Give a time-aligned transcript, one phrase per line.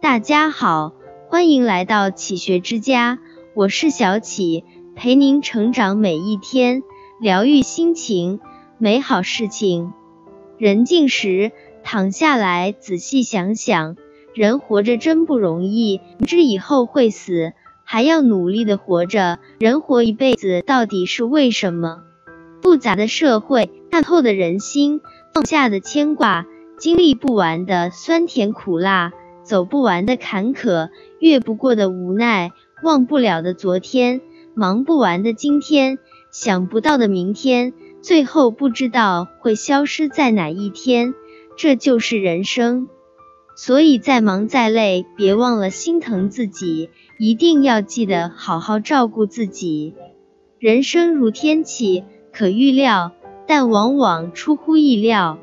[0.00, 0.94] 大家好，
[1.28, 3.18] 欢迎来到启学之家，
[3.54, 4.64] 我是小启，
[4.96, 6.82] 陪您成长每一天，
[7.20, 8.40] 疗愈心情，
[8.78, 9.92] 美好事情。
[10.56, 11.52] 人静时，
[11.84, 13.96] 躺下来仔细想想，
[14.32, 17.52] 人活着真不容易，明知以后会死，
[17.84, 19.38] 还要努力的活着。
[19.58, 22.04] 人活一辈子，到底是为什么？
[22.62, 25.02] 复杂的社会，看透的人心，
[25.34, 26.46] 放下的牵挂，
[26.78, 29.12] 经历不完的酸甜苦辣。
[29.42, 34.20] 走不完的坎坷，越不过的无奈，忘不了的昨天，
[34.54, 35.98] 忙不完的今天，
[36.30, 41.14] 想不到的明天，最后不知道会消失在哪一天。
[41.56, 42.88] 这就是人生。
[43.56, 46.88] 所以再忙再累，别忘了心疼自己，
[47.18, 49.94] 一定要记得好好照顾自己。
[50.58, 53.12] 人生如天气，可预料，
[53.46, 55.38] 但往往出乎意料。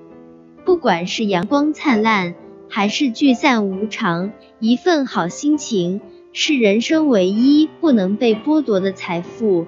[0.65, 2.33] 不管是阳光灿烂。
[2.69, 6.01] 还是聚散无常，一份好心情
[6.33, 9.65] 是人生唯一不能被剥夺的财富。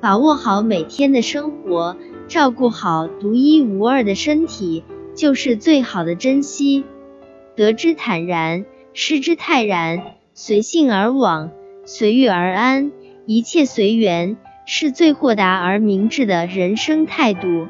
[0.00, 4.82] 把握好每天的生活，照顾好独一无二的身体，
[5.14, 6.84] 就是最好的珍惜。
[7.54, 10.02] 得之坦然，失之泰然，
[10.34, 11.50] 随性而往，
[11.84, 12.90] 随遇而安，
[13.26, 17.68] 一切随缘，是最豁达而明智的人生态度。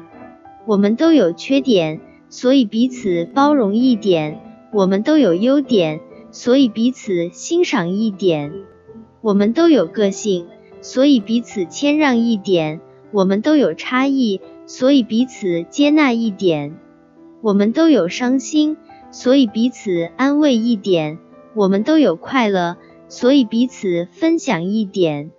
[0.65, 4.39] 我们都有缺点，所以彼此包容一点。
[4.73, 8.51] 我们都有优点，所以彼此欣赏一点；
[9.21, 10.47] 我们都有个性，
[10.81, 12.79] 所以彼此谦让一点；
[13.11, 16.71] 我们都有差异，所以彼此接纳一点；
[17.41, 18.77] 我们都有伤心，
[19.11, 21.19] 所以彼此安慰一点；
[21.53, 25.29] 我们都有快乐，所以彼此分享一点。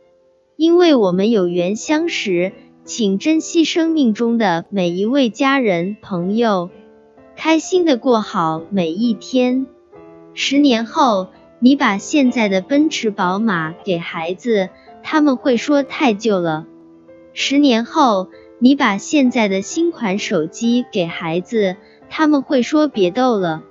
[0.56, 2.52] 因为我们有缘相识，
[2.84, 6.70] 请珍惜生命中的每一位家人朋友。
[7.36, 9.66] 开心的过好每一天。
[10.34, 14.70] 十年后，你把现在的奔驰、宝马给孩子，
[15.02, 16.64] 他们会说太旧了；
[17.33, 18.28] 十年后，
[18.58, 21.77] 你把现在的新款手机给孩子，
[22.08, 23.62] 他们会说别逗了；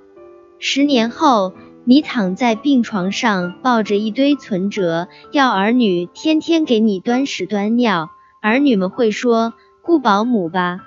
[0.58, 1.52] 十年后，
[1.84, 8.10] 你躺在病床上抱着一堆存折，要儿女天天给你端屎端尿，
[8.40, 10.78] 儿女们会说雇保姆吧；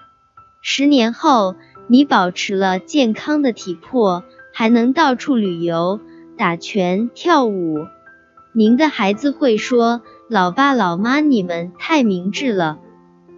[0.62, 1.56] 十年后。
[1.88, 6.00] 你保持了健康的体魄，还能到处旅游、
[6.38, 7.80] 打拳、跳舞。
[8.54, 12.80] 您的孩子会说：“老爸老妈，你们太明智了。”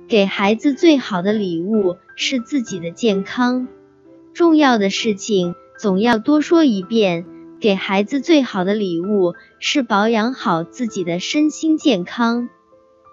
[0.07, 3.67] 给孩子最好的礼物是自己的健康。
[4.33, 7.25] 重要的事情总要多说一遍。
[7.59, 12.47] 给孩子最好的礼物是保养好自己的身心健康。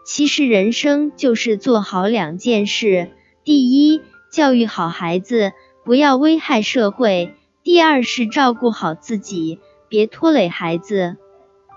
[0.07, 3.11] 其实人生就是做好两件事：
[3.43, 4.01] 第一，
[4.37, 7.33] 教育好孩子，不要危害社会。
[7.63, 11.17] 第二是照顾好自己，别拖累孩子。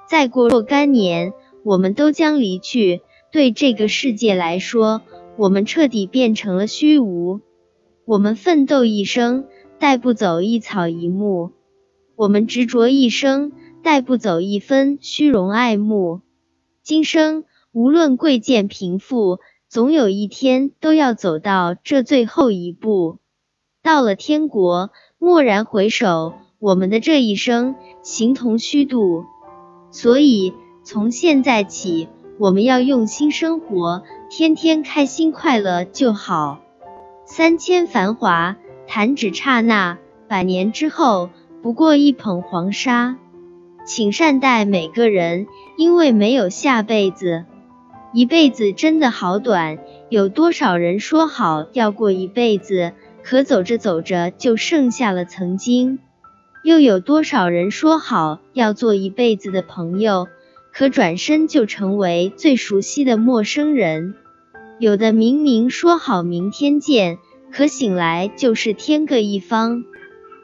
[0.09, 1.31] 再过若干年，
[1.63, 2.99] 我们都将离去。
[3.31, 5.01] 对这个世界来说，
[5.37, 7.39] 我们彻底变成了虚无。
[8.03, 9.47] 我们奋斗一生，
[9.79, 11.53] 带不走一草一木；
[12.17, 13.53] 我们执着一生，
[13.83, 16.19] 带不走一分虚荣爱慕。
[16.83, 19.39] 今生无论贵贱贫富。
[19.69, 23.19] 总有一天都要走到这最后一步，
[23.83, 29.25] 到了天国，蓦然回首，我们的这一生形同虚度。
[29.91, 32.09] 所以从现在起，
[32.39, 36.61] 我们要用心生活，天天开心快乐就好。
[37.25, 38.57] 三千繁华，
[38.87, 41.29] 弹指刹那，百年之后，
[41.61, 43.17] 不过一捧黄沙。
[43.85, 45.45] 请善待每个人，
[45.77, 47.45] 因为没有下辈子。
[48.11, 49.77] 一辈子真的好短，
[50.09, 55.99] 有多少人说好要过一辈子，可走着走着就剩下了曾经；
[56.63, 60.27] 又有多少人说好要做一辈子的朋友，
[60.73, 64.15] 可转身就成为最熟悉的陌生人。
[64.79, 67.19] 有的明明说好明天见，
[67.51, 69.83] 可醒来就是天各一方。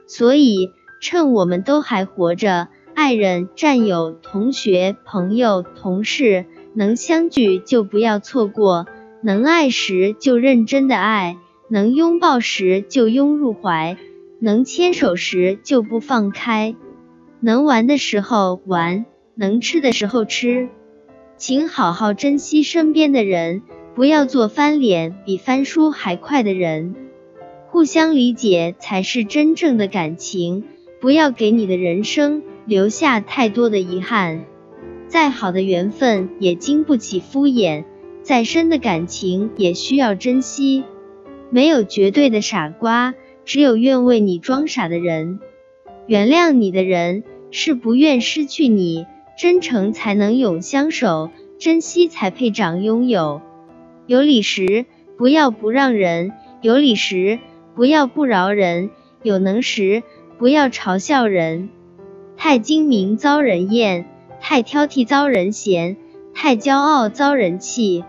[0.05, 0.69] 所以，
[1.01, 6.45] 趁我们都还活着，爱人、战友、同学、朋友、同事。
[6.75, 8.85] 能相聚就不要错过，
[9.21, 11.37] 能爱时就认真的爱，
[11.69, 13.97] 能拥抱时就拥入怀，
[14.39, 16.75] 能牵手时就不放开，
[17.39, 19.05] 能玩的时候玩，
[19.35, 20.67] 能吃的时候吃。
[21.37, 23.61] 请好好珍惜身边的人，
[23.95, 26.95] 不要做翻脸比翻书还快的人。
[27.67, 30.63] 互相理解才是真正的感情，
[31.01, 34.45] 不要给你的人生留下太多的遗憾。
[35.15, 37.85] 再好的缘分也经不起敷衍，
[38.21, 40.83] 再深的感情也需要珍惜。
[41.49, 43.13] 没有绝对的傻瓜，
[43.45, 45.39] 只有愿为你装傻的人。
[46.05, 49.05] 原谅你的人，是不愿失去你，
[49.39, 51.29] 真诚才能永相守，
[51.59, 53.41] 珍惜才配长拥有。
[54.07, 54.85] 有理时
[55.17, 57.39] 不要不让人，有理时
[57.73, 58.89] 不要不饶人，
[59.23, 60.03] 有能时
[60.37, 61.69] 不要嘲笑人。
[62.35, 64.09] 太精明遭人厌，
[64.47, 65.97] 太挑剔遭人嫌，
[66.35, 68.03] 太骄傲遭人弃。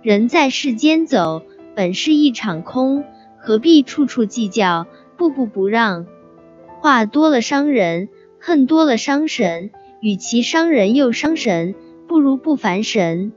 [0.00, 1.42] 人在世间走，
[1.74, 3.04] 本是一场空，
[3.38, 4.86] 何必处处计较，
[5.18, 6.06] 步步不让？
[6.80, 8.08] 话多了伤人，
[8.40, 9.70] 恨多了伤神。
[10.00, 11.74] 与其伤人又伤神，
[12.08, 13.34] 不如不烦神。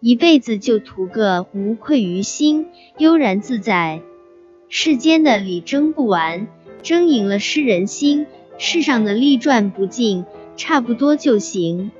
[0.00, 2.66] 一辈子就图个无愧于心，
[2.98, 4.02] 悠然自在。
[4.68, 6.46] 世间的理争不完，
[6.82, 8.26] 争赢了失人心；
[8.58, 10.26] 世上的利赚不尽，
[10.62, 11.90] 差不多就行。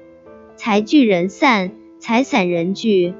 [0.54, 3.14] 财聚人散，财散人聚。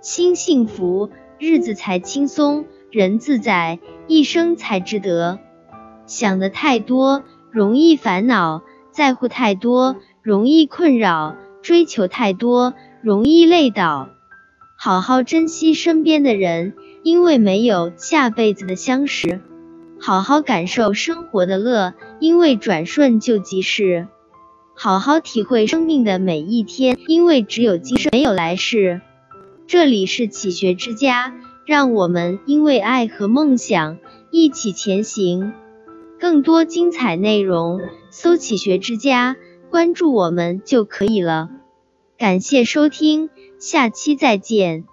[0.00, 1.08] 心幸福，
[1.38, 5.38] 日子才轻松；人自在，一生才值得。
[6.06, 14.08] 想的太多，容易烦恼；在乎太多，容易困扰；追求太多，容易累倒。
[14.76, 16.74] 好好珍惜身边的人，
[17.04, 19.38] 因为没有下辈子的相识；
[20.00, 24.08] 好好感受生活的乐，因为转瞬就即逝；
[24.82, 29.00] 好好体会生命的每一天，因为只有今生没有来世。
[29.68, 31.32] 这里是启学之家，
[31.64, 33.98] 让我们因为爱和梦想
[34.32, 35.52] 一起前行。
[36.18, 37.80] 更多精彩内容，
[38.10, 39.36] 搜“启学之家”，
[39.70, 41.48] 关注我们就可以了。
[42.18, 43.30] 感谢收听。
[43.60, 44.86] 下期再见。